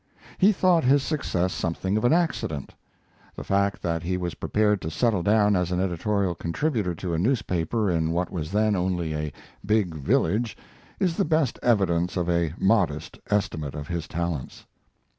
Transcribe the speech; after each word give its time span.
He 0.39 0.51
thought 0.51 0.83
his 0.83 1.03
success 1.03 1.53
something 1.53 1.95
of 1.95 2.03
an 2.03 2.11
accident. 2.11 2.73
The 3.35 3.43
fact 3.43 3.83
that 3.83 4.01
he 4.01 4.17
was 4.17 4.33
prepared 4.33 4.81
to 4.81 4.89
settle 4.89 5.21
down 5.21 5.55
as 5.55 5.71
an 5.71 5.79
editorial 5.79 6.33
contributor 6.33 6.95
to 6.95 7.13
a 7.13 7.19
newspaper 7.19 7.87
in 7.91 8.09
what 8.09 8.31
was 8.31 8.51
then 8.51 8.75
only 8.75 9.13
a 9.13 9.31
big 9.63 9.93
village 9.93 10.57
is 10.99 11.17
the 11.17 11.23
best 11.23 11.59
evidence 11.61 12.17
of 12.17 12.31
a 12.31 12.55
modest 12.57 13.19
estimate 13.29 13.75
of 13.75 13.89
his 13.89 14.07
talents. 14.07 14.65